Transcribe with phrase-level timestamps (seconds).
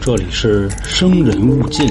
[0.00, 1.86] 这里是生人勿近。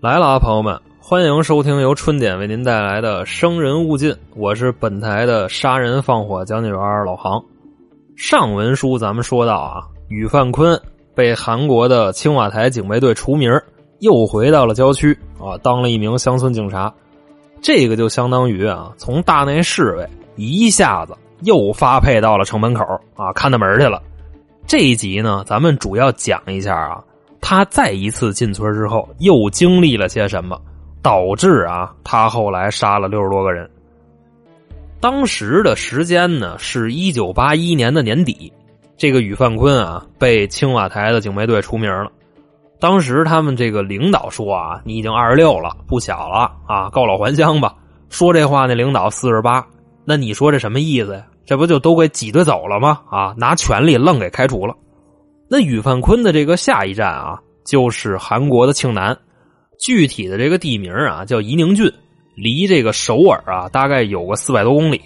[0.00, 7.44] 来了啊，朋友们，欢迎收听由春点为您带来的《生人勿近》，我是本台的杀人放火讲解员老杭。
[8.16, 10.80] 上文书咱们说到啊，宇范坤
[11.14, 13.52] 被韩国的青瓦台警备队除名，
[13.98, 16.90] 又回到了郊区啊，当了一名乡村警察。
[17.60, 22.84] 这个就相当于啊，从大内侍卫一下子又发配到了城门口
[23.14, 24.02] 啊，看大门去了。
[24.66, 27.02] 这一集呢，咱们主要讲一下啊，
[27.40, 30.60] 他再一次进村之后又经历了些什么，
[31.02, 33.68] 导致啊，他后来杀了六十多个人。
[35.00, 38.52] 当时的时间呢，是一九八一年的年底，
[38.96, 42.10] 这个宇范坤啊，被青瓦台的警备队除名了。
[42.80, 47.74] 当时他们这个领导说啊，你已经二十六了，不小了啊，告老还乡吧。
[48.08, 49.66] 说这话那领导四十八，
[50.04, 51.26] 那你说这什么意思呀？
[51.44, 53.00] 这不就都给挤兑走了吗？
[53.10, 54.74] 啊，拿权力愣给开除了。
[55.50, 59.18] 那宇范坤的这个下一站啊，就是韩国的庆南，
[59.80, 61.92] 具体的这个地名啊叫夷宁郡，
[62.36, 65.02] 离这个首尔啊大概有个四百多公里，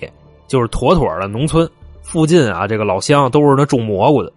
[0.46, 1.66] 就是妥妥的农村。
[2.02, 4.30] 附近啊这个老乡都是那种蘑菇的。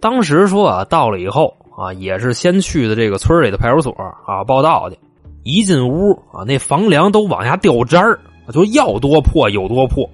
[0.00, 1.56] 当时说啊，到了以后。
[1.76, 3.92] 啊，也是先去的这个村里的派出所
[4.26, 4.98] 啊报道去。
[5.42, 8.18] 一进屋啊，那房梁都往下掉渣儿，
[8.52, 10.08] 就要多破有多破。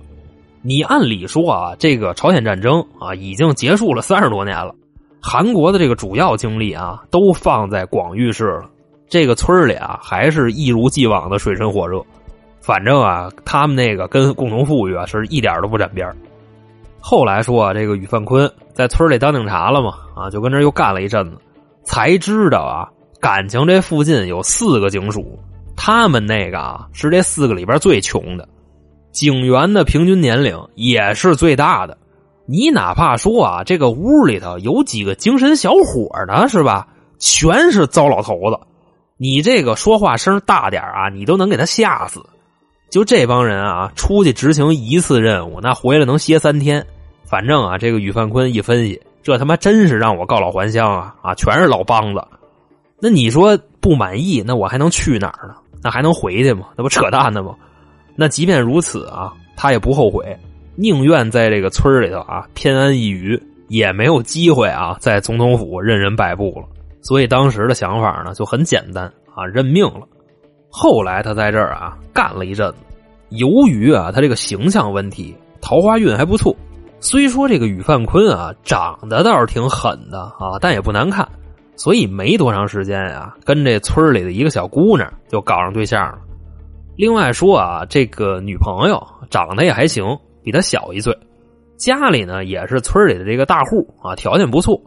[0.61, 4.75] 你按理说啊，这个朝鲜战争啊已经结束了三十多年了，
[5.23, 8.69] 韩国的这个主要精力啊都放在广域市了，
[9.09, 12.03] 这个村里啊还是一如既往的水深火热。
[12.61, 16.07] 反正啊，他们那个跟共同富裕啊是一点都不沾边
[17.01, 21.39] 后来说啊，这个宇范坤在村里当警察了嘛，啊，就跟这又干了一阵子。
[21.85, 22.89] 才知道啊，
[23.21, 25.39] 感情这附近有四个警署，
[25.77, 28.49] 他们那个啊是这四个里边最穷的，
[29.11, 31.99] 警员的平均年龄也是最大的。
[32.47, 36.89] 你哪怕说啊，这个屋里头有几个精神小伙呢，是吧？
[37.19, 38.59] 全是糟老头子，
[39.17, 42.21] 你这个说话声大点啊，你都能给他吓死。
[42.91, 46.85] 就这帮人啊，出去执行一次任务，那回来能歇三天。
[47.25, 49.01] 反正啊，这个宇范坤一分析。
[49.23, 51.15] 这他妈真是让我告老还乡啊！
[51.23, 52.27] 啊，全是老梆子。
[53.01, 55.55] 那你说不满意，那我还能去哪儿呢？
[55.83, 56.67] 那还能回去吗？
[56.77, 57.55] 那不扯淡呢吗？
[58.17, 60.37] 那即便如此啊，他也不后悔，
[60.77, 66.67] 宁愿在这个村里头啊偏安一隅，也没有机会啊在总统府任人摆布了。
[67.01, 69.05] 所以当时的想法呢就很简单
[69.35, 70.07] 啊，认命了。
[70.69, 72.77] 后来他在这儿啊干了一阵子，
[73.31, 76.55] 由于啊他这个形象问题，桃花运还不错。
[77.03, 81.29] 虽说这个宇范坤啊长得倒是挺狠的啊，但也不难看，
[81.75, 86.19] 所以没多长时间啊，跟这村里的一个小姑娘就搞上对象了。
[86.97, 91.13] 另外说啊，这个女朋友长得也还行，比他小一岁，
[91.77, 94.81] 家里呢也是村里的这个大户啊，条件不错。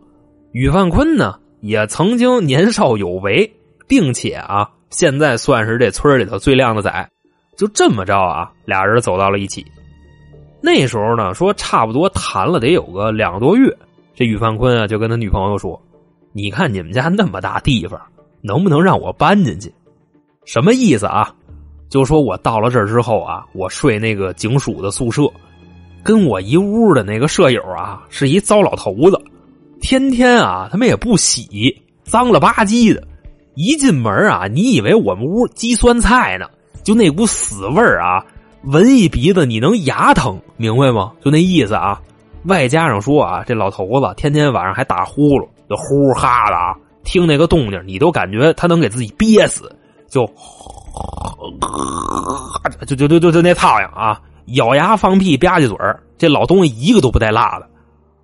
[0.54, 3.52] 宇范坤呢也曾经年少有为，
[3.90, 7.10] 并且啊现在算是这村里头最靓的仔。
[7.58, 9.66] 就这么着啊，俩人走到了一起。
[10.66, 13.72] 那时候呢，说差不多谈了得有个两个多月，
[14.16, 15.80] 这宇范坤啊就跟他女朋友说
[16.34, 18.02] ：“你看你们家那么大地方，
[18.42, 19.72] 能不能让我搬进去？
[20.44, 21.32] 什么意思啊？
[21.88, 25.22] 就说我到了这儿之后啊，我睡那个警署的宿舍，
[26.02, 29.22] 跟我一屋的那个舍友啊是一糟老头子，
[29.82, 33.08] 天天啊他们也不洗，脏了吧唧的，
[33.54, 36.50] 一进门啊，你以为我们屋积酸菜呢？
[36.84, 38.26] 就那股死味儿啊！”
[38.66, 41.12] 闻一鼻子，你能牙疼，明白吗？
[41.24, 42.02] 就那意思啊。
[42.46, 49.76] 外加上说啊，这老头子天天晚上还打呼噜，就呼哈的啊，听那个动静，你都感觉他能给自己憋死，
[50.08, 50.26] 就
[52.88, 55.78] 就就就就就那苍蝇啊，咬牙放屁吧唧嘴
[56.18, 57.68] 这老东西一个都不带落的。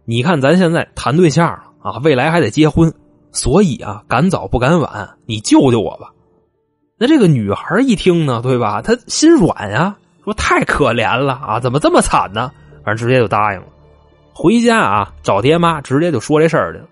[0.06, 1.48] 你看咱现在谈对象
[1.82, 2.94] 啊，未来还得结婚，
[3.32, 6.12] 所以啊，赶早不赶晚，你救救我吧。
[7.00, 8.82] 那这个女孩一听呢，对吧？
[8.82, 9.98] 她心软呀。
[10.24, 11.60] 说太可怜了啊！
[11.60, 12.52] 怎么这么惨呢？
[12.84, 13.66] 反正直接就答应了。
[14.34, 16.86] 回家啊，找爹妈，直接就说这事儿去了。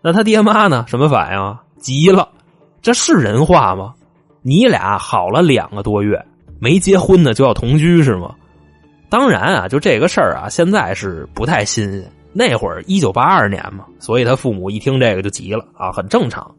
[0.00, 0.84] 那他爹妈呢？
[0.88, 1.62] 什么反应啊？
[1.78, 2.28] 急了。
[2.80, 3.94] 这是人话吗？
[4.42, 6.20] 你俩好了两个多月，
[6.58, 8.34] 没结婚呢就要同居是吗？
[9.08, 12.12] 当然啊，就这个事儿啊，现在是不太新鲜。
[12.32, 16.50] 那会儿一九八二年嘛，所以他父母一听这个就急了啊，很正常。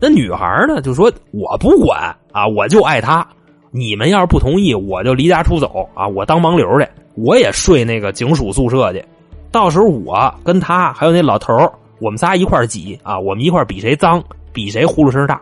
[0.00, 3.26] 那女孩呢，就说我不管啊，我就爱他。
[3.72, 6.06] 你们要是不同意，我就离家出走啊！
[6.08, 9.04] 我当盲流去，我也睡那个警署宿舍去。
[9.52, 11.52] 到时候我跟他还有那老头
[12.00, 13.18] 我们仨一块挤啊！
[13.18, 14.22] 我们一块比谁脏，
[14.52, 15.40] 比谁呼噜声大。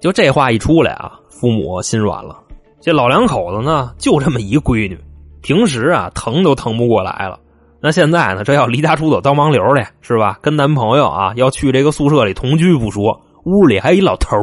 [0.00, 2.36] 就这话一出来啊，父母心软了，
[2.80, 4.98] 这老两口子呢，就这么一闺女，
[5.40, 7.38] 平时啊疼都疼不过来了。
[7.80, 10.38] 那现在呢，这要离家出走当盲流的，是吧？
[10.42, 14.36] 跟男朋友啊要去这个宿舍里同居不说，屋里还有一老头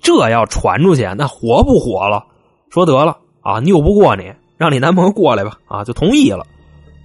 [0.00, 2.24] 这要传出去，那火不火了？
[2.70, 6.46] 说得了啊，拗不过你，让你男朋友过来吧，啊，就同意了。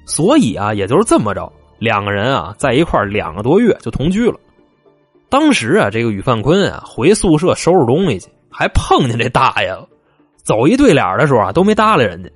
[0.05, 4.39] 所以啊，也就是这么着，两个人啊在一块两个多月就同居了。
[5.29, 9.87] 当时啊，这个宇范坤啊回宿舍收拾东西去，还碰见这大爷了。
[10.43, 12.29] 走一对脸的时候啊，都没搭理人家。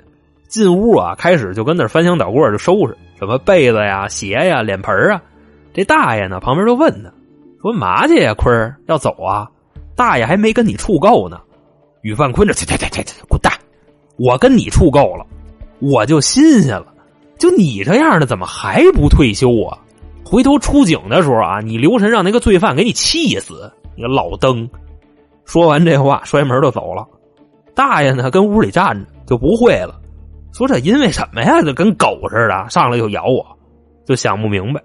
[0.48, 5.22] 进屋啊，开始就跟那翻箱倒柜就收拾什么被子呀、鞋呀、脸盆啊。
[5.72, 7.12] 这大爷呢，旁边就问他，
[7.62, 9.48] 说：“嘛去呀，坤儿要走啊？”
[10.00, 11.38] 大爷还没跟你处够呢。
[12.04, 13.52] 宇范坤这这这这这滚蛋！
[14.18, 15.26] 我跟你处够了，
[15.80, 16.86] 我就新鲜了。
[17.38, 19.78] 就你这样的，怎么还不退休啊？
[20.24, 23.70] 回头出警的时候啊，你留神让那个罪犯给你气死！
[23.98, 24.70] 你个老登。
[25.44, 27.06] 说完这话，摔门就走了。
[27.76, 30.00] 大爷呢，跟屋里站着就不会了。
[30.54, 31.62] 说这因为什么呀？
[31.62, 33.46] 就跟狗似的，上来就咬我，
[34.06, 34.82] 就想不明白。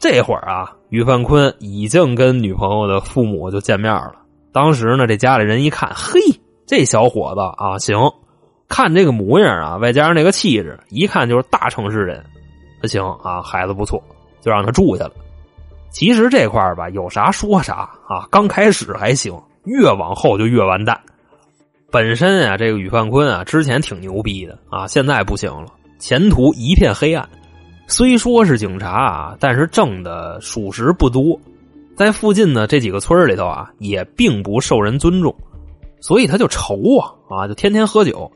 [0.00, 4.14] 这会儿啊，于范坤已经跟女朋友的父母就见面了。
[4.52, 6.20] 当时呢，这家里人一看，嘿，
[6.66, 7.98] 这小伙子啊，行，
[8.68, 12.24] 看这个模样啊，外加上那个气质，一看就是大城市人。
[12.80, 14.02] 那行啊，孩子不错，
[14.40, 15.12] 就让他住下了。
[15.90, 18.28] 其实这块吧，有啥说啥啊。
[18.30, 19.34] 刚开始还行，
[19.64, 20.98] 越往后就越完蛋。
[21.90, 25.68] 本身啊，这个宇范坤啊，之前挺牛逼的啊，现在不行了，
[25.98, 27.28] 前途一片黑暗。
[27.86, 31.38] 虽说是警察啊，但是挣的属实不多，
[31.96, 35.34] 在附近的这几个村里头啊，也并不受人尊重，
[36.00, 38.30] 所以他就愁啊啊，就天天喝酒，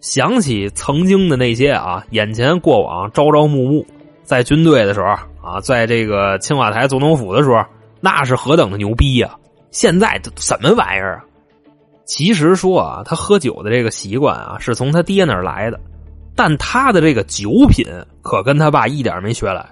[0.00, 3.86] 想起曾经的那些啊，眼前过往朝朝暮暮，
[4.22, 5.06] 在军队的时候
[5.42, 7.64] 啊，在这个青瓦台总统府的时候，
[8.00, 9.34] 那是何等的牛逼呀！
[9.70, 11.24] 现在这什么玩意儿啊？
[12.04, 15.80] 其实说啊，他喝酒的这个习惯啊，是从他爹那儿来的，
[16.42, 17.84] 但他的这个酒品
[18.22, 19.68] 可跟他爸一点没学来。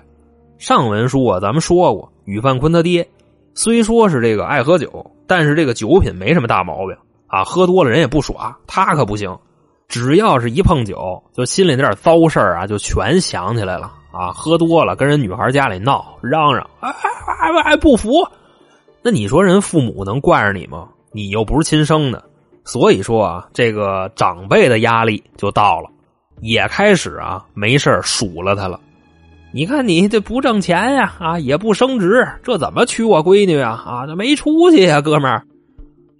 [0.58, 3.08] 上文书啊，咱们说过，宇范坤他爹
[3.54, 6.94] 虽说是这个爱喝酒，但是这个酒品没什么大毛病
[7.26, 9.34] 啊，喝多了人也不耍，他可不行，
[9.88, 18.10] 只要是一碰酒，就心里那点糟事啊，就全想起来了啊，喝多了跟人女孩家里闹嚷嚷，哎哎哎不服，
[19.00, 20.86] 那你说人父母能惯着你吗？
[21.12, 22.22] 你又不是亲生的。
[22.62, 25.88] 所以说啊，这个长辈的压力就到了，
[26.40, 28.78] 也开始啊没事数了他了。
[29.50, 33.82] 你看你这不挣钱呀，啊也不升职，这怎么娶我闺女啊？
[33.86, 35.42] 啊，这没出息呀，哥们儿。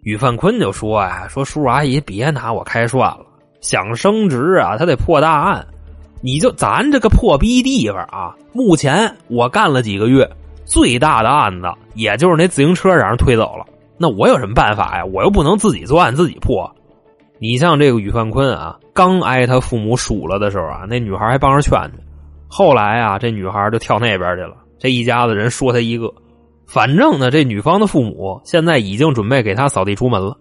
[0.02, 3.26] 宇范坤就说呀：“说叔叔阿姨别拿我开涮了，
[3.60, 5.66] 想升职啊，他得破大案。
[6.22, 10.28] 你就咱这个破逼地方啊，目前我干了几个月，
[10.64, 13.66] 最大的案子也就是那自行车让人推走了。”
[14.00, 15.04] 那我有什么办法呀？
[15.04, 16.72] 我又不能自己作案自己破。
[17.40, 22.02] 你像这个宇范坤啊，刚挨他父母数了的时候啊，那女孩还帮着劝呢。
[22.48, 24.56] 后来啊，这女孩就跳那边去了。
[24.76, 26.12] 这一家子人说他一个，
[26.66, 30.36] 反正呢，这女方的父母现在已经准备给他扫地出门了。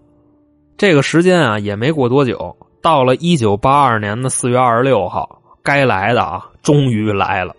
[0.76, 7.56] 这个时间啊，也没过多久，到了一九八二年的四月二十六号，该来的啊，终于来了。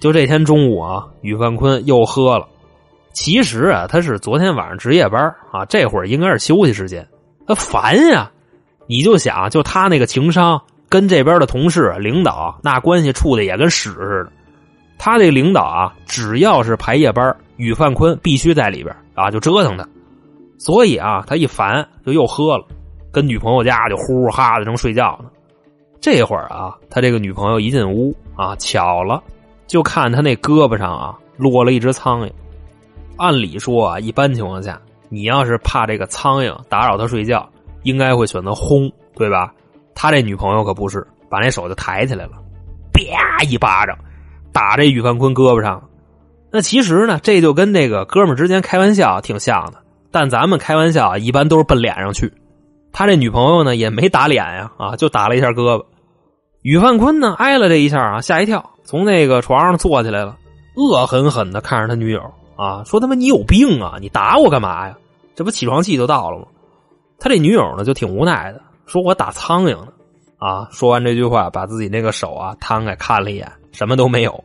[0.00, 2.46] 就这天中午啊，宇范坤又喝了。
[3.12, 7.04] 其实啊，他是昨天晚上值夜班啊，这会儿应该是休息时间。
[7.48, 8.30] 他烦呀，
[8.90, 14.32] 你就想，就他那个情商，跟这边的同事、领导那关系处的也跟屎似的。
[14.98, 19.88] 他这领导啊，只要是排夜班，宇范坤必须在里边啊，就折腾他。
[20.58, 22.66] 所以啊，他一烦就又喝了，
[23.12, 25.30] 跟女朋友家就呼呼哈的正睡觉呢。
[26.00, 29.22] 这会儿啊，他这个女朋友一进屋啊，巧了，
[29.68, 32.30] 就看他那胳膊上啊落了一只苍蝇。
[33.18, 37.48] 按理说啊，一般情况下，你要是怕这个苍蝇打扰他睡觉，
[37.82, 39.52] 应该会选择轰，对吧？
[39.94, 42.32] 他这女朋友可不是，把那手就抬起来了，
[42.92, 43.96] 啪一巴掌
[44.52, 45.82] 打这宇范坤胳膊上。
[46.50, 49.78] 那其实呢，这就跟那个哥们之间开玩笑挺像的，
[50.10, 52.32] 但咱们开玩笑一般都是奔脸上去。
[52.92, 55.84] 他这女朋友呢也没打脸呀，啊，就打了一下胳膊。
[56.62, 60.36] 宇范坤呢挨了这一下啊，吓一跳，从那个床上坐起来了，
[60.76, 62.20] 恶狠狠的看着他女友。
[62.56, 63.96] 啊，说他妈你有病啊！
[64.00, 64.94] 你打我干嘛呀？
[65.34, 66.44] 这不起床气就到了吗？
[67.20, 69.92] 他这女友呢就挺无奈的，说我打苍蝇呢。
[70.38, 74.42] 啊，说完这句话，把自己那个手啊摊开看了一眼，什么都没有。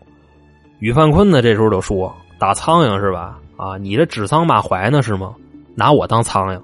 [0.79, 3.39] 于范坤呢这时候就说：“打苍蝇是吧？
[3.55, 5.33] 啊，你这指桑骂槐呢是吗？
[5.73, 6.61] 拿我当苍蝇？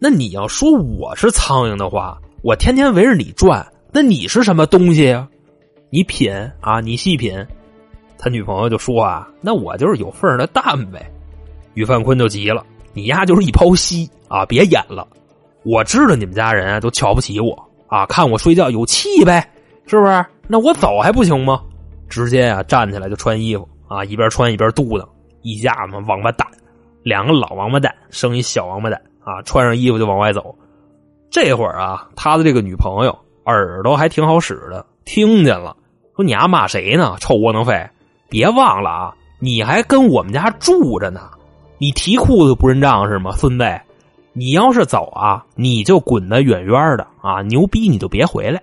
[0.00, 5.28] 那你要说我是苍蝇的话，我天天围着你转，那你是什么东西呀？
[5.90, 6.32] 你品
[6.62, 7.46] 啊，你细品。”
[8.16, 11.12] 他女朋友就说啊，那我就是有份的蛋呗。
[11.74, 15.06] 于范坤就急了，你丫就是一泡稀啊，别演了。
[15.64, 19.48] 我知道你们家人啊都瞧不起我啊，看我睡觉有气呗，
[19.86, 20.24] 是不是？
[20.48, 21.62] 那我走还不行吗？
[22.08, 25.06] 直接啊站起来就穿衣服啊，一边穿一边嘟囔
[25.42, 26.46] ：“一家子王八蛋，
[27.02, 30.54] 两个老王八蛋生一小王八蛋啊！”穿上衣服就往外走。
[31.30, 35.76] 这会儿啊，他的这个女朋友耳朵还挺好使的，听见了，
[36.16, 37.16] 说：“你丫骂谁呢？
[37.20, 37.88] 臭窝囊废！
[38.28, 41.30] 别忘了啊，你还跟我们家住着呢，
[41.78, 43.64] 你提裤子不认账是吗，孙子？”
[44.34, 47.42] 你要是走啊，你就滚得远远的啊！
[47.42, 48.62] 牛逼你就别回来。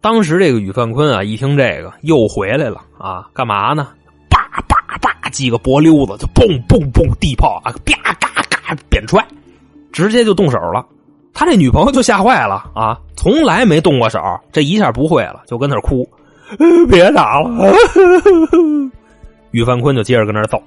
[0.00, 3.88] 当时这个宇范坤啊，一听这个又回来了啊，干嘛呢？
[4.28, 9.24] 叭叭叭几个脖溜子就嘣嘣嘣地炮啊，啪嘎嘎扁踹，
[9.92, 10.86] 直接就动手了。
[11.32, 14.20] 他这女朋友就吓坏了啊，从来没动过手，
[14.52, 16.08] 这一下不会了，就跟那哭，
[16.90, 17.50] 别打了。
[19.50, 20.62] 宇范坤就接着跟那揍。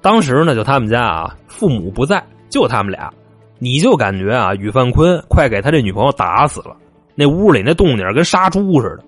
[0.00, 3.12] 当时呢，就他们家啊，父母不在，就他们俩。
[3.58, 6.76] 你就感觉啊，宇范坤快给他这女朋友打死了。
[7.14, 9.04] 那屋里那动静跟杀猪似的。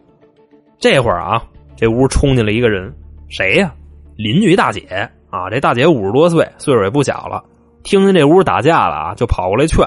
[0.78, 1.42] 这会儿啊，
[1.74, 2.94] 这屋冲进来一个人，
[3.28, 3.72] 谁呀？
[4.16, 7.42] 邻居大姐啊，这大姐五十多岁，岁数也不小了。
[7.82, 9.84] 听见这屋打架了啊，就跑过来劝：“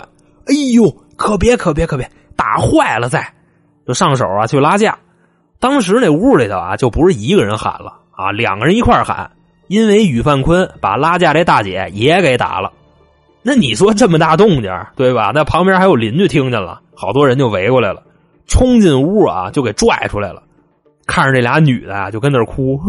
[0.47, 3.25] 哎呦，可别可别可别，打坏了再！”
[3.87, 4.97] 就上手啊去拉架。
[5.59, 9.31] 当时那屋里头啊，就不是一个人喊了啊，两个人一块喊，
[9.67, 12.71] 因为宇范坤把拉架这大姐也给打了。
[13.41, 15.31] 那你说这么大动静，对吧？
[15.33, 18.03] 那旁边还有邻居听见了，好多人就围过来了，
[18.47, 20.43] 冲进屋啊，就给拽出来了。
[21.07, 22.79] 看着这俩女的啊，就跟那哭。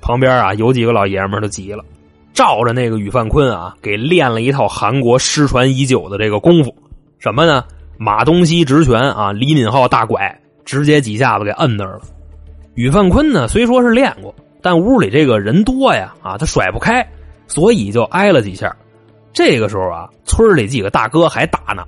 [0.00, 1.84] 旁边啊，有几个老爷们都急了，
[2.32, 6.74] 照着那个宇范坤啊，给练了一套韩国失传已久的这个功夫，
[7.18, 7.62] 什么呢？
[7.98, 12.00] 马东锡直拳啊，李敏镐大拐，直接几下子给摁那儿了。
[12.74, 17.06] 宇范坤呢，虽说是练过，但屋里这个人多呀，啊，他甩不开。
[17.48, 18.74] 所以就挨了几下，
[19.32, 21.84] 这个时候啊，村里几个大哥还打呢。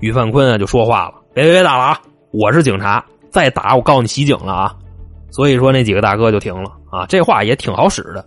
[0.00, 2.00] 于范坤啊就说话了：“别别别打了啊！
[2.32, 4.74] 我是警察，再打我告你袭警了啊！”
[5.30, 7.06] 所以说那几个大哥就停了啊。
[7.06, 8.24] 这话也挺好使的。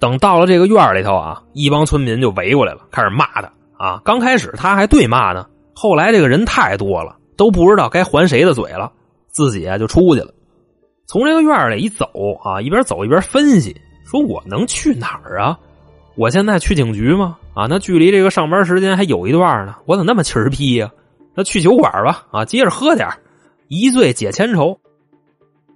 [0.00, 4.00] 等到了这个院里头啊，一帮村民就围过来了，开始骂他啊。
[4.04, 8.90] 刚开始他还对骂呢，后来这个人太多了，都不知道该还谁的嘴了，
[9.28, 10.32] 自己啊就出去了。
[11.06, 12.06] 从这个院里一走
[12.42, 15.58] 啊，一边走一边分析，说我能去哪儿啊？
[16.20, 17.38] 我现在去警局吗？
[17.54, 20.90] 啊，那距离这个上班时间还有一段呢，我怎么那么气儿批呀？
[21.34, 23.08] 那去酒馆吧，啊，接着喝点
[23.68, 24.78] 一醉解千愁。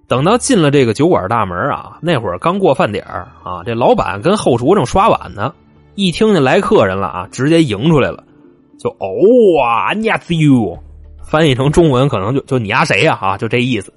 [0.07, 5.51] 等到进了这个酒馆大门啊，那会儿刚过饭点啊，这老板跟后厨正刷碗呢，
[5.95, 8.23] 一听见来客人了啊，直接迎出来了，
[8.77, 9.07] 就哦
[9.65, 10.19] 啊，你呀，
[11.23, 13.17] 翻译成中文可能就就你丫谁呀？
[13.19, 13.91] 啊，就这意思。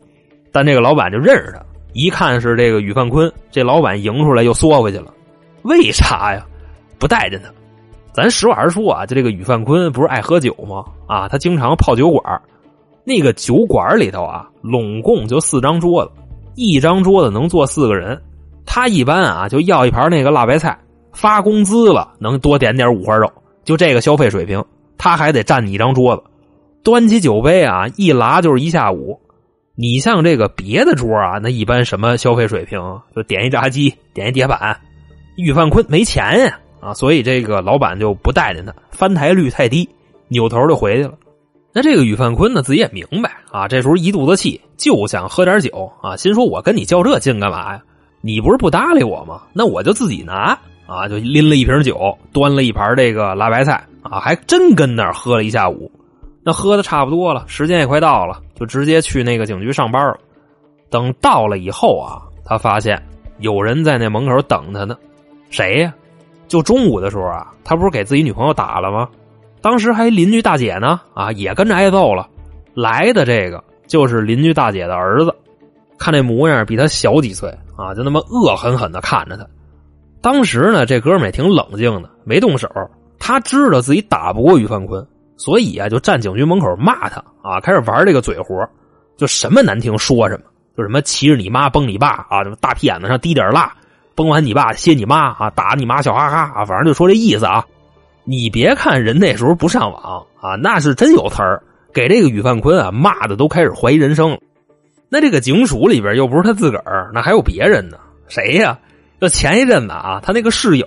[0.51, 1.63] 但这个老板就认识他，
[1.93, 5.13] 一看是这个宇范坤，这老板迎出来又缩回去了。
[5.63, 6.45] 为啥呀？
[6.99, 7.51] 不待见他。
[8.13, 10.85] 咱实话实说啊，就这个宇范坤不是爱喝酒吗？
[11.07, 12.41] 啊，他经常泡酒馆。
[13.05, 16.11] 那个酒馆里头啊，拢共就四张桌子，
[16.57, 18.21] 一张桌子能坐四个人。
[18.67, 20.79] 他一般啊就要一盘那个辣白菜，
[21.13, 23.31] 发工资了能多点点五花肉。
[23.65, 24.63] 就这个消费水平，
[24.99, 26.23] 他还得占你一张桌子。
[26.83, 29.19] 端起酒杯啊，一拉就是一下午。
[29.75, 32.81] 你像这个别的桌啊，那一般什么消费水平？
[33.15, 34.79] 就点一炸鸡，点一铁板。
[35.39, 39.89] 于范坤没钱呀，啊，所以这个老板就不待见他，翻台率太低，
[40.27, 41.15] 扭头就回去了。
[41.73, 47.81] 那这个于范坤呢，自己也明白啊，这时候一肚子气，就想喝点酒啊，心说我跟你较这劲干嘛呀？
[48.21, 49.43] 你不是不搭理我吗？
[49.53, 55.89] 那我就自己拿啊，就拎了一瓶酒，端了一盘这个辣白菜啊，还真跟那儿喝了一下午。
[56.43, 60.19] 那喝的差不多了，时间也快到了，就直接去那个警局上班了。
[60.91, 63.01] 等到了以后啊，他发现
[63.39, 64.97] 有人在那门口等他呢。
[65.51, 65.95] 谁呀？
[66.47, 69.09] 就中午的时候啊，他不是给自己女朋友打了吗？
[69.61, 72.27] 当时还邻居大姐呢，啊，也跟着挨揍了。
[72.75, 75.35] 来的这个就是邻居大姐的儿子，
[75.99, 79.47] 看这模样比他小几岁啊，就那么恶狠狠的看着他。
[80.23, 82.69] 当时呢，这哥们也挺冷静的，没动手。
[83.19, 88.67] 他知道自己打不过于范坤，所以啊，就站警局门口骂他啊，开始玩这个嘴活，
[89.17, 90.45] 就什么难听说什么，
[90.77, 93.75] 就什么骑着你妈崩你爸啊，什么大屁眼子上滴点蜡。
[94.19, 97.65] 崩完你爸，歇你妈啊，打你妈，笑哈哈啊，反正就说这意思啊。
[98.25, 101.63] 你别看人那时候不上网啊，那是真有词儿，
[101.95, 104.39] 给这个宇范坤啊骂的都开始怀疑人生了。
[105.09, 107.97] 那这个警署里边又不是他自个儿，那还有别人呢？
[108.27, 108.77] 谁呀？
[109.21, 110.87] 就前一阵子啊，他那个室友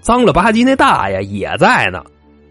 [0.00, 2.02] 脏了吧唧那大爷也在呢。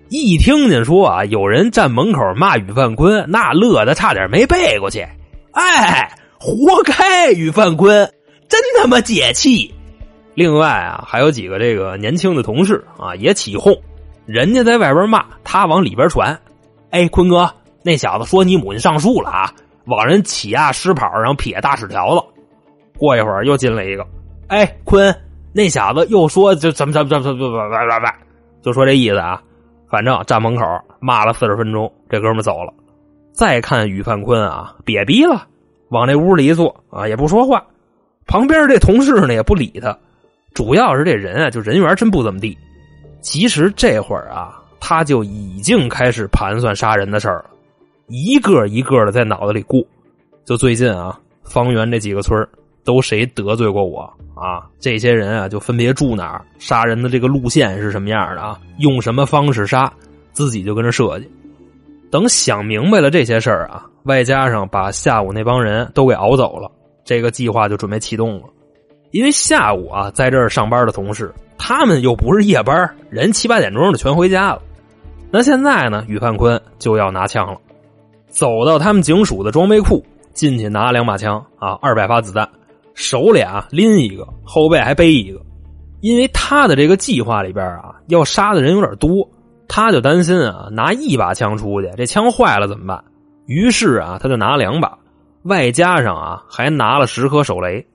[0.07, 5.05] 一听见说啊有人站门口骂宇范坤，那乐的差点没背过去。
[5.51, 6.09] 哎，
[6.39, 8.09] 活该宇范坤，
[8.47, 9.75] 真他妈解气！
[10.33, 13.75] 另外啊，还有几个这个年轻的同事啊，也起哄，
[14.25, 16.39] 人家在外边骂，他往里边传。
[16.89, 17.49] 哎，坤哥，
[17.83, 19.53] 那小子说你母亲上树了啊，
[19.85, 22.25] 往人起亚狮跑上撇大屎条子。
[22.97, 24.05] 过一会儿又进来一个，
[24.47, 25.13] 哎，坤，
[25.53, 28.13] 那小子又说这怎么怎么怎么怎么怎么，
[28.61, 29.41] 就说这意思啊。
[29.89, 30.63] 反正站门口
[31.01, 32.73] 骂了四十分钟，这哥们走了。
[33.33, 35.47] 再看于范坤啊，瘪逼了，
[35.89, 37.61] 往那屋里一坐啊，也不说话。
[38.27, 39.97] 旁边这同事呢也不理他，
[40.53, 42.57] 主要是这人啊，就人缘真不怎么地。
[43.21, 47.51] 其实这会儿啊，他就已经开始盘算杀人的事儿了，
[48.07, 49.81] 一个一个的在脑子里过。
[50.43, 52.45] 就最近啊，方圆这几个村
[52.83, 54.01] 都谁得罪过我
[54.35, 54.65] 啊？
[54.79, 58.59] 这些人啊，就分别住哪儿，杀人的这个路线是什么样的啊？
[58.79, 59.91] 用什么方式杀？
[60.33, 61.29] 自己就跟着设计。
[62.09, 66.69] 等想明白了这些事儿啊，外加上把下午那帮人都给熬走了，
[67.05, 68.45] 这个计划就准备启动了。
[69.11, 74.61] 因为下午啊，在这儿上班的同事，他们又不是夜班，人七八点钟的全回家了。
[75.29, 77.57] 那现在呢，于范坤就要拿枪了，
[78.27, 80.03] 走到他们警署的装备库，
[80.33, 82.47] 进去拿两把枪啊，二百发子弹。
[82.93, 85.39] 手里啊拎一个，后背还背一个，
[86.01, 89.27] 因为他的这个计划里边啊，要杀的人有点多，
[89.67, 93.03] 他就担心啊，拿一把枪出去，这枪坏了怎么办？
[93.45, 94.97] 于是啊，他就拿两把，
[95.43, 97.85] 外加上啊，还拿了十颗手雷。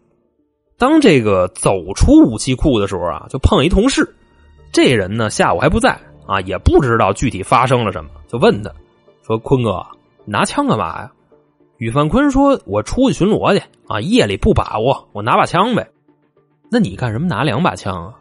[0.78, 4.14] 当这个走出武器库的时候啊，就碰一同事，
[4.72, 8.70] 这人呢下午还不在啊，也不知道具体发生了什么，就问他，
[9.26, 9.84] 说：“坤哥，
[10.24, 11.10] 拿枪干嘛呀？”
[11.78, 15.88] 宇范坤说：“我出去巡逻去啊，夜里不把握，我拿把枪呗。
[16.70, 18.14] 那你干什么拿两把枪啊？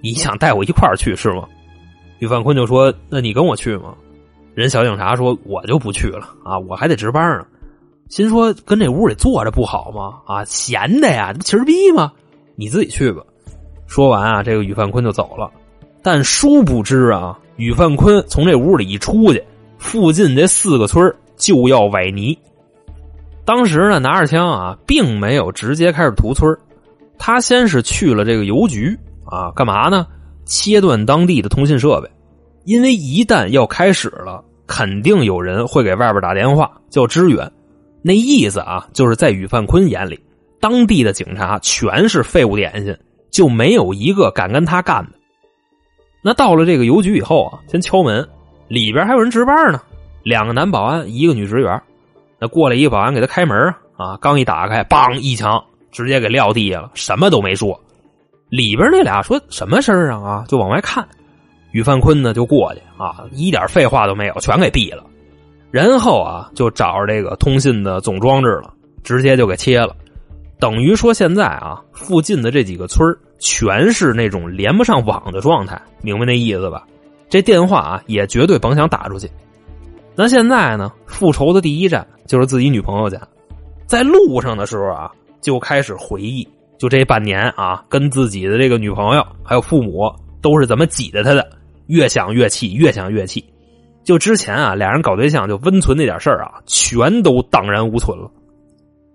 [0.00, 1.46] 你想带我一块儿去是吗？”
[2.18, 3.94] 宇范坤就说：“那你跟我去吗？”
[4.54, 7.46] 人小警察说：“我就不去了啊，我还得值班呢。”
[8.10, 10.18] 心说：“跟这屋里坐着不好吗？
[10.26, 12.12] 啊，闲的呀，这不气儿逼吗？
[12.56, 13.22] 你自己去吧。”
[13.86, 15.48] 说完啊，这个宇范坤就走了。
[16.02, 19.42] 但殊不知啊，宇范坤从这屋里一出去，
[19.78, 22.36] 附近这四个村就要崴泥。
[23.44, 26.52] 当时呢，拿着枪啊，并没有直接开始屠村
[27.16, 30.04] 他先是去了这个邮局啊，干嘛呢？
[30.46, 32.10] 切断当地的通信设备，
[32.64, 37.48] 因为一旦要开始了，肯定有人会给外边打电话叫支援。
[38.02, 40.18] 那意思啊，就是在宇范坤眼里，
[40.60, 42.96] 当地的警察全是废物点心，
[43.30, 45.12] 就没有一个敢跟他干的。
[46.22, 48.26] 那到了这个邮局以后啊，先敲门，
[48.68, 49.80] 里边还有人值班呢，
[50.22, 51.80] 两个男保安，一个女职员。
[52.38, 53.54] 那过来一个保安给他开门
[53.96, 57.78] 啊，刚一打开，梆一枪，直接给撂地下了，什么都没说。
[58.48, 60.18] 里边那俩说什么事儿啊？
[60.18, 61.06] 啊，就往外看。
[61.72, 65.04] 宇范坤呢就过去啊，一点废话都没有，全给毙了。
[65.70, 69.94] 然后啊，就找着这个通信的总装置了，直接就给切了。
[70.58, 76.86] 等于说现在啊，附近的这几个村全是那种连不上网的状态，明白那意思吧？
[77.28, 79.30] 这电话啊，也绝对甭想打出去。
[80.16, 80.92] 那现在呢？
[81.06, 83.18] 复仇的第一站就是自己女朋友家，
[83.86, 91.48] 在路上的时候啊，就开始回忆，就这半年啊，跟自己的这个女朋友还有父母都是怎么挤兑他的，
[91.86, 93.42] 越想越气，越想越气。
[94.02, 98.30] 就之前啊，俩人搞对象就温存那点事儿啊，全都荡然无存了。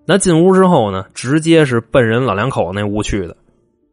[0.05, 3.35] 那进屋之后呢，直接是奔人老两口那屋去的。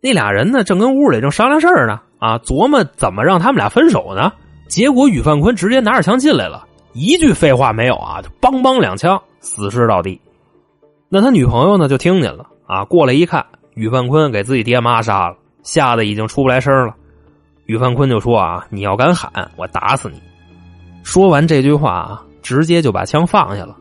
[0.03, 4.33] 那俩人呢，正跟屋里正商量事儿呢，啊，琢磨怎么让他们俩分手呢。
[4.69, 6.67] 结果宇范坤直接拿着枪进来了。
[6.93, 10.21] 一句废话没有啊，就梆梆两枪，死尸倒地。
[11.09, 16.95] 那他女朋友呢，就听见了啊，过来一看，宇范坤给自己爹妈杀了，吓得已经出不来声了。
[17.67, 20.21] 宇范坤就说啊：“你要敢喊，我打死你！”
[21.03, 23.77] 说完这句话啊，直接就把枪放下了。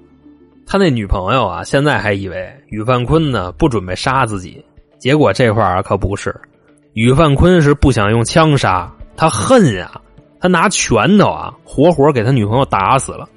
[0.65, 4.63] 他那女朋友啊，现在还以为宇范坤呢不准备杀自己，
[4.99, 6.33] 结果这块儿可不是，
[6.93, 9.91] 宇范坤是不想用枪杀，他恨呀。
[10.39, 13.29] 他拿拳头啊，活活给他女朋友打死了，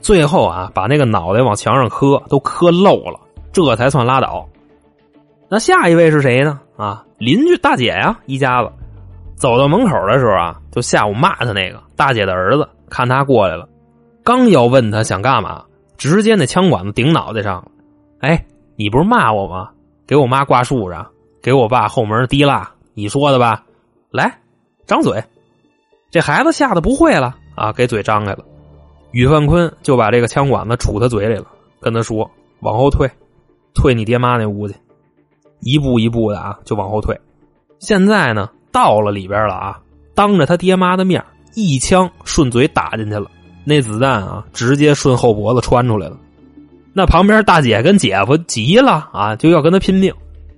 [0.00, 3.18] 最后啊，把那个脑袋往墙上磕，都磕漏了，
[3.52, 4.48] 这才算拉倒。
[5.48, 6.60] 那下一位是谁呢？
[6.76, 8.70] 啊，邻居大姐呀，一家子
[9.34, 13.68] 走到门口的时候啊，就下午骂他那个大姐的儿子，看他过来了，
[14.22, 15.64] 刚要问他想干嘛，
[15.96, 17.68] 直接那枪管子顶脑袋上了。
[18.20, 18.44] 哎，
[18.76, 19.70] 你不是骂我吗？
[20.06, 21.06] 给我妈挂树上，
[21.42, 23.64] 给我爸后门滴蜡，你说的吧？
[24.10, 24.38] 来，
[24.86, 25.22] 张嘴。
[26.10, 28.44] 这孩子吓得不会了啊，给嘴张开了。
[29.12, 31.46] 于范坤就把这个枪管子杵他嘴里了，
[31.80, 32.30] 跟他说
[32.60, 33.10] ：“往后退，
[33.74, 34.74] 退你爹妈那屋去。”
[35.60, 37.18] 一步一步的啊，就往后退。
[37.78, 39.80] 现在呢，到了里边了啊，
[40.14, 43.30] 当着他爹妈的面，一枪顺嘴打进去了。
[43.64, 46.16] 那子弹啊，直接顺后脖子穿出来了。
[46.92, 50.12] 那旁边大姐跟姐夫急了啊，就要跟他拼命，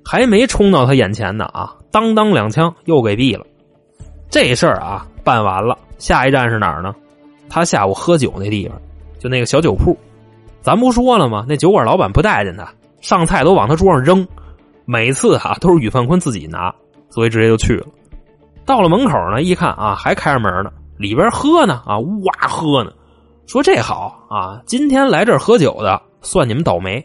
[0.05, 3.47] 还没冲到他眼前呢啊，当当两枪又给毙了。
[4.31, 5.07] 这事儿啊。
[5.27, 6.95] 办完了，下一站是哪儿呢？
[7.49, 8.81] 他下午喝酒那地方，
[9.19, 9.99] 就那个小酒铺。
[10.61, 11.45] 咱不说了吗？
[11.49, 14.25] 那酒馆老板不待见他，上菜都往他桌上扔。
[14.85, 16.73] 每次哈都是宇范坤自己拿，
[17.11, 17.87] 所以直接就去了。
[18.65, 22.93] 到了门口呢，一看啊，还开着门呢，里边喝呢啊，哇喝呢。
[23.47, 27.05] 说这好啊，今天来这儿喝酒的，算你们倒霉。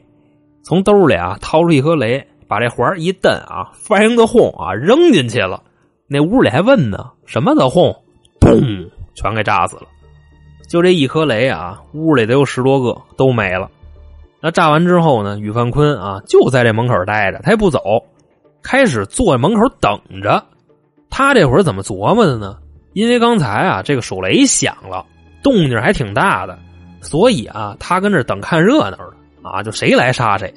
[0.64, 5.62] 从兜里啊掏出一颗雷，把这环一蹬啊，翻英的轰啊扔进去了。
[6.08, 7.96] 那屋里还问呢，什么的轰，
[8.40, 9.84] 砰，全给炸死了。
[10.68, 13.70] 就这一颗雷啊，屋里得有十多个都没了。
[14.42, 17.80] 那炸完之后呢，宇范坤啊就在这门口待着，他也不走，
[18.64, 20.44] 开始坐在门口等着。
[21.10, 22.58] 他这会儿怎么琢磨的呢？
[22.94, 25.06] 因为刚才啊这个手雷响了，
[25.44, 26.58] 动静还挺大的，
[27.02, 30.54] 所以啊他跟这等看热闹的啊，就谁来杀谁。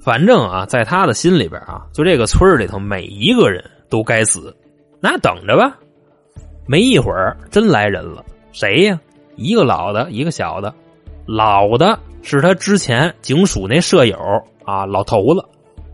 [0.00, 4.54] 反正啊在他的心里边啊，就这个村里头每一个人都该死，
[5.00, 5.76] 那等着吧。
[6.66, 9.00] 没一会儿真来人了，谁呀？
[9.36, 10.72] 一个老的，一个小的。
[11.26, 14.16] 老的是他之前警署那舍友
[14.64, 15.40] 啊，老头子；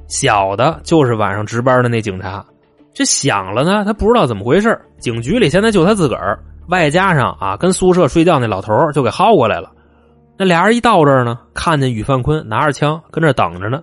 [0.08, 2.44] 小的就是晚上值班的那警察。
[2.96, 9.70] 这响了呢，他不知道怎么回事警局里现在就他自个儿，外加上啊，跟宿舍睡觉那老头就给薅过来了。
[10.38, 13.82] 那俩人一到这儿呢，看见宇范坤拿着枪跟这等着呢，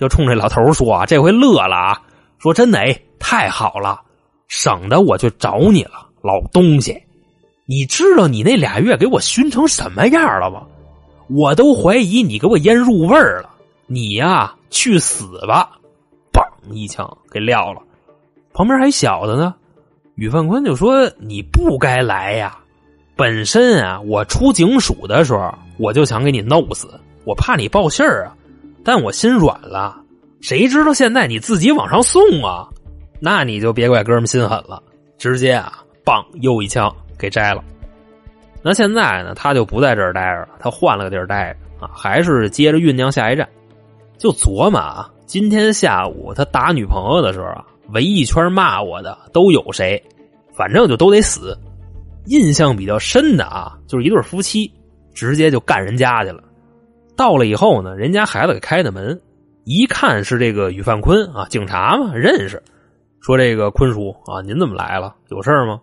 [0.00, 2.00] 就冲这老头说：“啊，这回乐了啊！
[2.38, 4.00] 说真的，哎，太好了，
[4.48, 6.98] 省得我去找你了，老东西。”
[7.68, 10.62] 你知道你那俩月给我熏成什么样了吗？
[11.28, 13.50] 我都怀疑你给我腌入味儿了。
[13.86, 15.72] 你呀，去死吧！
[16.32, 16.42] 嘣
[16.72, 17.82] 一枪给撂了。
[18.56, 19.54] 旁边还小的呢。
[20.14, 22.56] 宇范坤就说：“你不该来呀！
[23.14, 26.88] 本身啊，我出警署的时候，我就想给你弄死，
[27.26, 28.34] 我怕你报信儿啊。
[28.82, 30.00] 但我心软了。
[30.40, 32.66] 谁知道现在你自己往上送啊？
[33.20, 34.82] 那你就别怪哥们心狠了，
[35.18, 37.62] 直接啊，棒又一枪。”给摘了，
[38.62, 39.34] 那现在呢？
[39.34, 43.46] 他就不在这儿待着了，他换了个地儿待着啊，还是接着酝酿下一站。
[44.16, 50.02] 就琢磨啊，今天下午他打女朋友的时候啊，围一圈骂我的都有谁？
[50.54, 51.56] 反正就都得死。
[52.26, 54.70] 印象比较深的啊，就是一对夫妻
[55.14, 56.42] 直接就干人家去了。
[57.16, 59.20] 到了以后呢，人家孩子给开的门，
[59.64, 62.62] 一看是这个宇范坤啊，警察嘛，认识。
[63.20, 65.14] 说这个坤叔啊，您怎么来了？
[65.30, 65.80] 有事吗？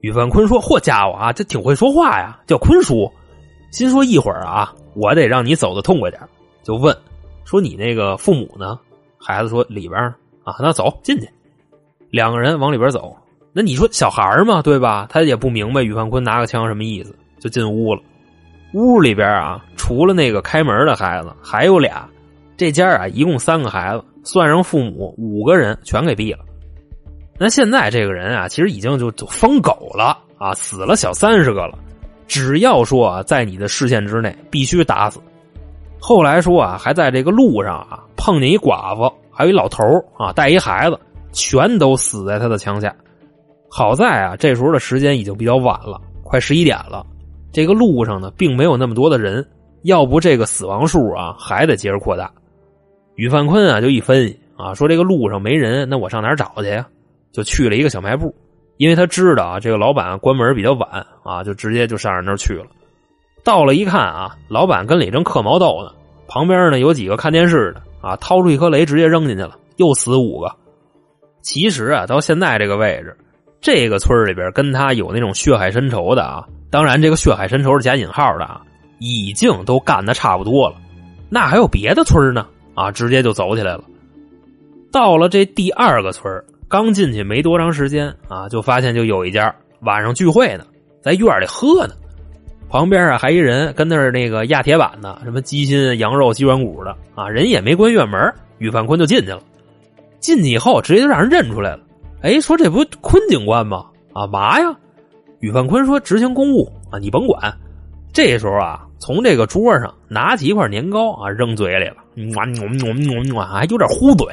[0.00, 3.10] 宇范坤说：“嚯家伙啊，这挺会说话呀，叫坤叔。”
[3.72, 6.20] 心说：“一会儿啊，我得让你走的痛快点。”
[6.62, 6.94] 就问
[7.44, 8.78] 说：“你那个父母呢？”
[9.18, 11.28] 孩子说：“里边啊，那走进去。”
[12.10, 13.16] 两个人往里边走。
[13.52, 15.06] 那你说小孩嘛，对吧？
[15.08, 18.02] 他也不明白宇范坤拿个枪什么意思，就进屋了。
[18.72, 22.08] 屋里边啊，除了那个开门的孩子，还有俩。
[22.56, 26.44] 这家啊，一共三个孩子，算上父母，五个人全给毙了。
[27.38, 31.78] 那现在这个人啊，其实已经就就疯狗了啊，死了小三十个了。
[32.26, 35.20] 只要说啊，在你的视线之内，必须打死。
[36.00, 39.82] 后来说啊，还在这个路上啊，碰见一寡妇，还有一老头
[40.16, 40.98] 啊，带一孩子，
[41.32, 42.94] 全都死在他的枪下。
[43.68, 47.04] 好在啊，这时候的时间已经比较晚了，快十一点了。
[47.52, 49.44] 这个路上呢，并没有那么多的人，
[49.82, 52.30] 要不这个死亡数啊，还得接着扩大。
[53.16, 56.86] 于范坤啊，就一分析啊，说这个路上没人，那我上哪儿找去呀？
[57.32, 58.32] 就去了一个小卖部，
[58.76, 62.66] 因为他知道啊，这个老板关门比较晚啊，就直接就上人那儿去了。
[63.42, 65.90] 到了一看啊，老板跟里正嗑毛豆呢，
[66.28, 70.54] 旁边呢有几个看电视的啊，掏出一颗雷直接扔进去了，又死五个。
[71.40, 73.16] 其实啊，到现在这个位置，
[73.60, 78.60] 这个村里边跟他有那种血海深仇的啊，当然这个血海深仇是加引号的啊，
[78.98, 80.76] 已经都干的差不多了。
[81.30, 83.84] 那还有别的村呢啊，直接就走起来了。
[84.92, 86.32] 到了这第二个村
[86.68, 90.64] 刚进去没多长时间啊，就发现就有一家晚上聚会呢，
[91.02, 91.94] 在院里喝呢。
[92.68, 98.20] 旁边啊还一人跟那儿那个压铁板呢，什么鸡心、羊肉、鸡软骨的啊，人也没关院门，
[98.58, 99.40] 宇范坤就进去了。
[100.20, 101.80] 进去以后直接就让人认出来了。
[102.22, 103.84] 哎，说这不坤警官吗？
[104.12, 104.74] 啊嘛呀？
[105.40, 107.54] 宇范坤说执行公务啊，你甭管。
[108.12, 111.96] 这时候啊，从这个桌上拿起一块年糕啊，扔嘴里了，
[112.34, 114.26] 哇哇哇，还有点糊嘴。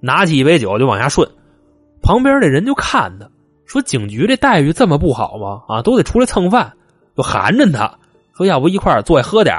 [0.00, 1.26] 拿起一杯酒就往下顺。
[2.02, 3.26] 旁边这人就看他，
[3.64, 5.62] 说：“警局这待遇这么不好吗？
[5.66, 6.70] 啊，都得出来蹭饭，
[7.16, 7.92] 就寒碜他。
[8.36, 9.56] 说要不一块坐下喝点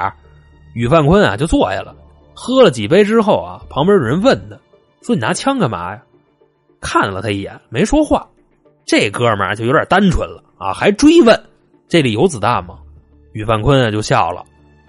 [0.74, 1.94] 宇范坤啊就坐下了，
[2.34, 4.56] 喝了几杯之后啊，旁边有人问他，
[5.02, 6.02] 说：“你拿枪干嘛呀？”
[6.80, 8.28] 看了他一眼，没说话。
[8.84, 11.42] 这哥们儿就有点单纯了啊，还追问
[11.88, 12.78] ：“这里有子弹吗？”
[13.32, 14.44] 宇范坤啊就笑了：“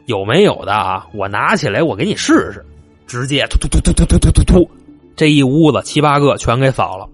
[0.06, 1.08] 有没有的啊？
[1.13, 2.65] 我拿起来，我给你试试。”
[3.08, 4.69] 直接突突突突突突突突突，
[5.15, 7.08] 这一屋子七八个全给扫了。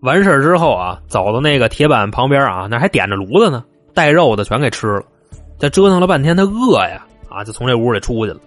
[0.00, 5.04] 完事之后啊，走到那个铁板旁边啊，那还点着炉子呢，带肉的全给吃了。
[5.58, 8.40] 这折腾了半天，他饿呀，啊，就从这屋里出去了。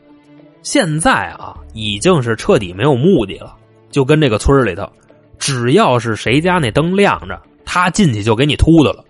[0.61, 3.55] 现在啊，已经是彻底没有目的了，
[3.89, 4.89] 就跟这个村里头，
[5.37, 9.03] 只要是谁家那灯亮着，他进去就给你秃的了。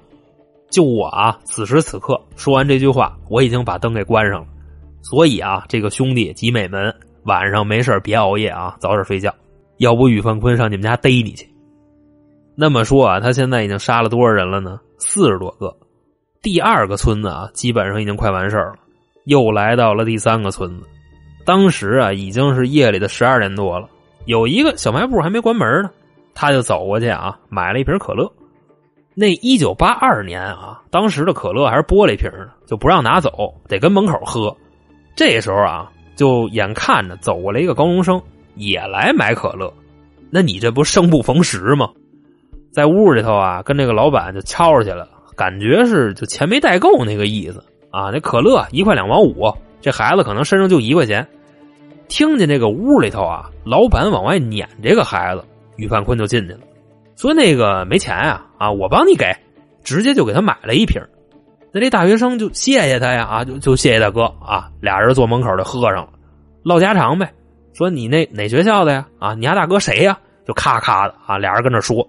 [0.69, 4.47] 就我啊，此时此刻说完这句话，我已经把灯给关上了。
[5.03, 6.93] 所以啊，这个兄弟集美门，
[7.25, 9.33] 晚上没事别熬夜啊，早点睡觉，
[9.77, 11.47] 要不宇范坤上你们家逮你去。
[12.55, 14.79] 那么说啊，他现在已经杀了多少人了呢？
[14.97, 15.75] 四十多个。
[16.43, 18.75] 第二个村子啊，基本上已经快完事儿了，
[19.23, 20.85] 又来到了第三个村子。
[21.45, 23.87] 当时啊，已经是夜里的十二点多了，
[24.25, 25.89] 有一个小卖部还没关门呢，
[26.35, 28.29] 他就走过去啊，买了一瓶可乐。
[29.15, 33.31] 那一九八二年啊，当时的可乐还是玻璃瓶呢，就不让拿走，
[33.69, 34.53] 得跟门口喝。
[35.15, 38.21] 这时候啊，就眼看着走过来一个高中生，
[38.55, 39.73] 也来买可乐。
[40.29, 41.89] 那你这不生不逢时吗？
[42.69, 48.09] 在屋里头啊，跟这个老板就吵起来了，感觉是就钱没带够那个意思啊。
[48.11, 51.27] 那可乐一块两毛五，这孩子可能身上就一块钱。
[52.09, 55.43] 听见这个屋里头啊，老板往外撵这个孩子，
[55.77, 56.59] 于范坤就进去了，
[57.15, 59.35] 说那个没钱呀，啊，我帮你给，
[59.83, 61.01] 直接就给他买了一瓶。
[61.71, 64.69] 那这大学生就谢谢他呀，啊，就就谢谢大哥啊。
[64.79, 66.09] 俩人坐门口就喝上了，
[66.61, 67.33] 唠家常呗。
[67.73, 69.07] 说你那哪学校的呀？
[69.17, 70.19] 啊，你家大哥谁呀？
[70.45, 72.07] 就咔咔的啊，俩人跟那说。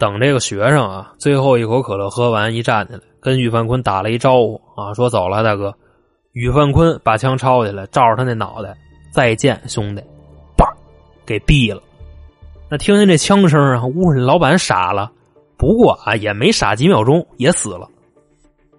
[0.00, 5.74] 等这个学生啊，最后一口可乐喝完，一站起来，跟于范坤打了一招呼啊，说走了，大哥。
[6.32, 8.74] 于范坤把枪抄起来，照着他那脑袋，
[9.12, 10.02] 再见，兄弟，
[10.56, 10.66] 叭，
[11.26, 11.82] 给毙了。
[12.70, 15.12] 那听见这枪声啊，屋里老板傻了，
[15.58, 17.86] 不过啊，也没傻几秒钟，也死了。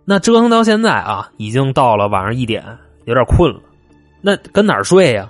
[0.03, 2.65] 那折腾到现在啊，已经到了晚上一点，
[3.05, 3.59] 有点困了。
[4.21, 5.29] 那跟哪睡呀？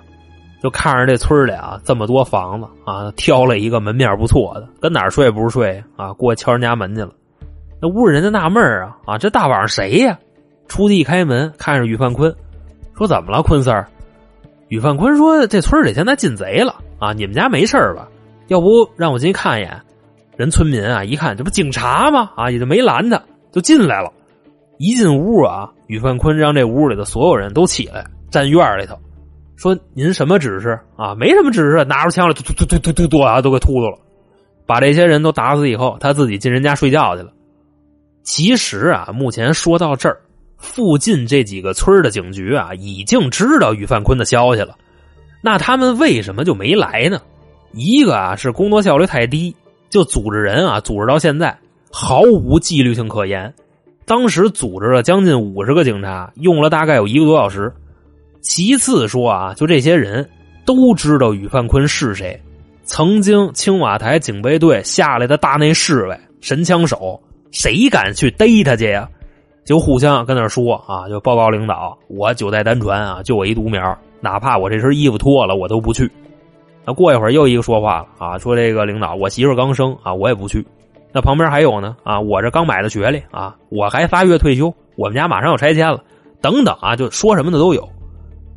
[0.62, 6.12] 就看着这村里啊，这么多房子啊，挑了一个门面不错的，跟哪睡不是睡啊？
[6.12, 7.10] 过去敲人家门去了。
[7.80, 10.16] 那屋里人家纳闷啊，啊，这大晚上谁呀？
[10.68, 12.32] 出去一开门，看着于范坤，
[12.96, 13.84] 说：“怎么了，坤 Sir？”
[14.68, 17.12] 宇范坤说：“这村里现在进贼了啊！
[17.12, 18.08] 你们家没事吧？
[18.46, 19.82] 要不让我进去看一眼？”
[20.38, 22.30] 人村民啊，一看这不警察吗？
[22.36, 23.20] 啊，也就没拦他，
[23.50, 24.12] 就进来了。
[24.78, 28.96] 一进屋啊，于范坤让这屋里的所有人都起来，站院里头。
[29.56, 31.14] 说您什么指示啊？
[31.14, 33.98] 没什么指示，拿出枪来，突突突突突突啊，都给突突了，
[34.66, 37.32] 把这些人都打死以后，他自己进人家睡觉去了。
[38.22, 40.18] 其实啊，目前说到这儿，
[40.56, 44.76] 附近这几个村的警局啊，已经知道于范坤的消息了。
[45.42, 47.20] 那他们为什么就没来呢？
[47.72, 49.54] 一个啊是工作效率太低，
[49.90, 51.56] 就组织人啊，组织到现在
[51.90, 53.52] 毫无纪律性可言。
[54.04, 57.72] 当时组织了将近五十个警察，用了大概有一个多小时。
[58.42, 60.28] 其次说啊，就这些人
[60.66, 62.38] 都知道宇范坤是谁，
[62.82, 67.18] 曾经青瓦台警备队下来的大内侍卫、神枪手，
[67.52, 69.08] 谁敢去逮他去呀？
[69.64, 76.10] 就互相跟那说啊，就报告领导，我九代单传啊，就我一独苗，哪怕我这身衣服脱了，我都不去。
[76.84, 80.66] 那过一会儿又一个说话了啊，说这个领导，我媳妇刚生啊，我也不去。
[81.12, 86.02] 那旁边还有呢啊，我这刚买的学历啊，我还仨月退休，我们家马上要拆迁了，
[86.40, 87.88] 等等啊，就说什么的都有。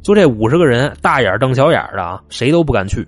[0.06, 3.08] 就这五十个人，大眼瞪小眼的啊，谁都不敢去。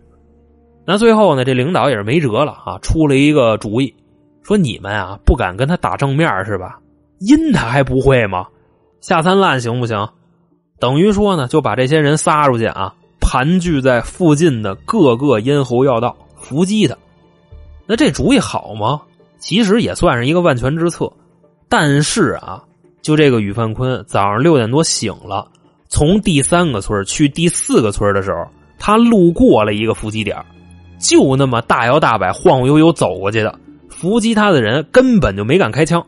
[0.84, 3.94] 那最后呢，这领导也是没辙了啊，出了一个主意，
[4.42, 6.80] 说你们啊不敢跟他打正面是吧？
[7.20, 8.48] 阴他还不会吗？
[9.00, 10.10] 下三滥行不行？
[10.80, 16.98] 等于说呢，就把这些人撒出去啊，盘踞在附近的各个咽喉要道伏击他。
[17.86, 19.00] 那这主意好吗？
[19.38, 21.08] 其实也算是一个万全之策。
[21.70, 22.64] 但是啊，
[23.04, 25.48] 就这个宇范坤早上六点多醒了。
[25.90, 28.46] 从第三个村去第四个村的时候，
[28.78, 30.38] 他路过了一个伏击点，
[31.00, 33.60] 就那么大摇大摆、晃晃悠悠走过去的。
[33.90, 36.06] 伏击他的人根本就没敢开枪，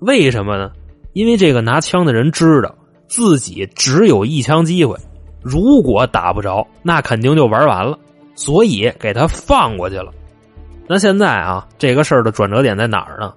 [0.00, 0.70] 为什么呢？
[1.12, 2.74] 因为这个拿枪的人知道
[3.08, 4.96] 自己只有一枪机会，
[5.42, 7.98] 如果打不着，那肯定就玩完了，
[8.34, 10.12] 所以给他放过去了。
[10.86, 13.32] 那现在啊，这个事儿的转折点在哪儿呢？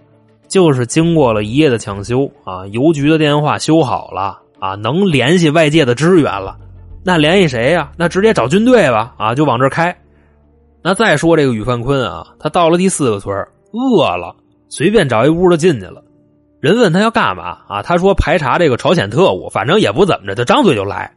[0.47, 4.39] 就是经过了一夜的抢修啊，邮局的电话修好了。
[4.59, 6.57] 啊，能联系外界的支援了，
[7.03, 7.91] 那联系谁呀？
[7.97, 9.13] 那直接找军队吧！
[9.17, 9.95] 啊，就往这开。
[10.81, 13.35] 那再说这个宇范坤啊，他到了第四个村
[13.73, 14.35] 饿了，
[14.69, 16.03] 随便找一屋就进去了。
[16.61, 17.81] 人问他要干嘛啊？
[17.81, 21.09] 他说排查这个朝鲜特务，反正也不怎么着，就张嘴就来，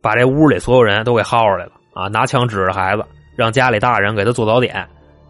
[0.00, 2.08] 把这屋里所有人都给薅出来了啊！
[2.08, 3.04] 拿枪指着孩子，
[3.36, 4.74] 让家里大人给他做早点，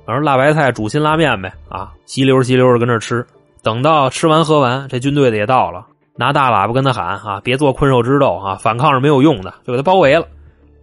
[0.04, 3.24] 反正辣白菜煮辛拉面呗啊，稀溜稀溜的跟这吃。
[3.62, 5.86] 等到吃完喝完，这军队的也到了。
[6.16, 7.40] 拿大喇叭跟他喊啊！
[7.42, 8.54] 别做困兽之斗啊！
[8.56, 10.26] 反抗是没有用的，就给他包围了。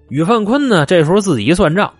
[0.09, 1.91] 宇范坤呢，这时候自己一算账，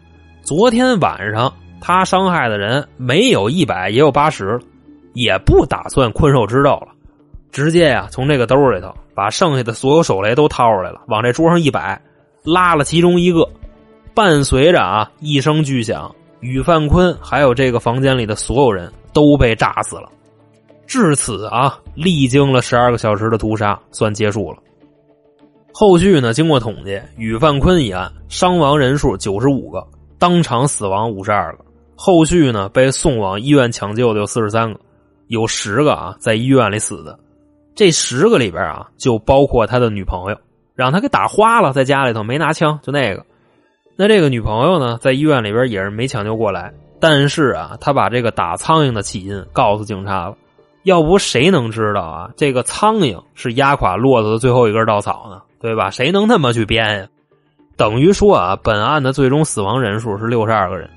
[0.44, 4.60] 昨天晚上他伤害的人没有一百也有八十，
[5.14, 6.90] 也不打算困兽之斗了，
[7.52, 12.02] 直接呀从这个兜里头把剩下的所有手雷都掏出来了，往这桌上一摆，
[12.44, 13.48] 拉了其中一个，
[14.14, 20.10] 伴随着啊一声巨响，宇范坤还有这个房间里的所有人都被炸死了。
[20.92, 24.58] 至此啊，历经了十二个小时的屠杀，算结束了。
[25.72, 29.82] 后续呢，经过统计，宇范坤一案伤亡人数九十五个，
[30.20, 31.64] 当场死亡五十二个。
[31.96, 34.78] 后续呢，被送往医院抢救的有四十三个，
[35.28, 37.18] 有十个啊在医院里死的。
[37.74, 40.38] 这十个里边啊，就包括他的女朋友，
[40.76, 43.26] 让他给打花了，在家里头没拿枪，就那个。
[43.96, 50.36] 那这个女朋友呢，在医院里边也是没抢救过来，但是啊，他把这个打苍蝇的起因告诉警察了。
[50.84, 52.32] 要不谁能知道啊？
[52.36, 55.42] 这个苍蝇是压垮骆驼的最后一根稻草呢？
[55.60, 55.90] 对吧？
[55.92, 57.08] 谁能那么去编呀？
[57.78, 60.90] 等于说啊，本案的最终死亡人数是六十二个人。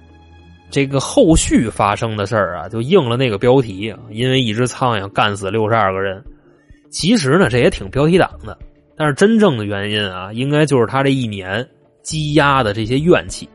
[0.71, 6.23] 这个后续发生的事儿啊，就应了那个标题，因为一只苍蝇干死六十二个人。
[6.91, 8.59] 其实呢，这也挺标题党的。
[8.97, 11.67] 但是真正的原因啊，应该就是他这一年
[12.03, 13.49] 积压的这些怨气，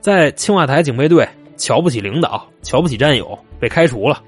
[0.00, 4.22] 在青瓦台警备队瞧不起领导，瞧不起战友，被开除了。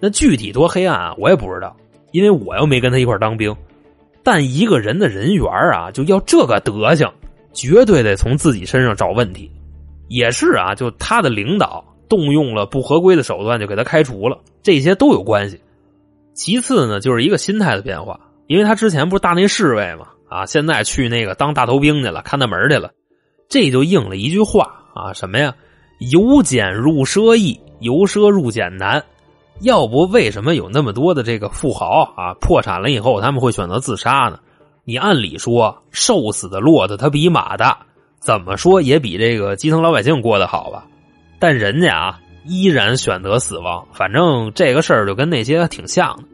[0.00, 1.74] 那具体多黑暗啊，我也不知道，
[2.12, 3.54] 因为我又没跟他一块当兵。
[4.22, 7.10] 但一个人的人缘啊，就要这个德行，
[7.52, 9.50] 绝对得从自己身上找问题。
[10.08, 15.60] 也是啊，就他的领导动用了不合规的手段，就给他开除了，这些都有关系。
[16.34, 22.90] 其次呢，就是一个心态的变化，因为他之前不是大内侍卫嘛，啊，现在去那个当大头兵去了，看大门去了，
[23.48, 25.54] 这就应了一句话啊，什么呀？
[26.12, 29.02] 由俭入奢易，由奢入俭难。
[29.60, 34.38] 要不为什么有那么多的这个富豪啊破产了以后他们会选择自杀呢？
[34.84, 37.78] 你按理说瘦死的骆驼它比马大，
[38.18, 40.84] 怎么说也比这个基层老百姓过得好吧？
[41.38, 46.24] 但人家啊依然选择死亡，反正这个事儿就跟那些挺像的。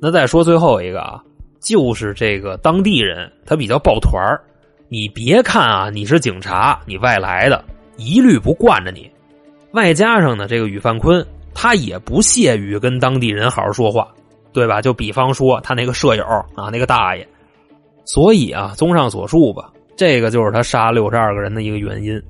[0.00, 1.22] 那再说最后一个啊，
[1.60, 4.40] 就是这个当地人他比较抱团儿
[4.88, 7.64] 你别看啊你是警察，你外来的，
[7.96, 9.08] 一律不惯着你。
[9.72, 11.24] 外加上呢这个宇范坤。
[11.54, 14.08] 他也不屑于跟当地人好好说话，
[14.52, 14.80] 对吧？
[14.80, 17.26] 就比方说他那个舍友啊，那个大爷。
[18.04, 22.20] 所以啊，综上所述吧，这个就是他杀六十二个人的一个原因，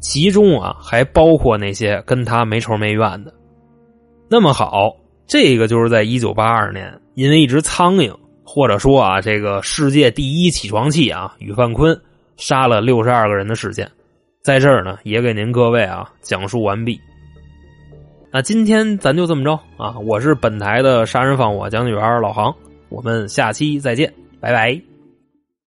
[0.00, 3.32] 其中啊还包括那些跟他没仇没怨的。
[4.28, 4.90] 那么好，
[5.26, 11.96] 这个就是在一九八二年，因为一只苍蝇，或者说啊这个世界第一起床气啊，宇范坤
[12.36, 13.88] 杀了六十二个人的事件，
[14.42, 17.00] 在这儿呢也给您各位啊讲述完毕。
[18.32, 19.98] 那今天咱就这么着啊！
[19.98, 22.54] 我是本台的杀人放火讲解员老航，
[22.88, 24.91] 我们下期再见，拜拜。